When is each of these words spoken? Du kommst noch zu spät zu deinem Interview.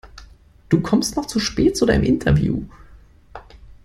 Du 0.69 0.81
kommst 0.81 1.15
noch 1.15 1.27
zu 1.27 1.39
spät 1.39 1.77
zu 1.77 1.85
deinem 1.85 2.03
Interview. 2.03 2.65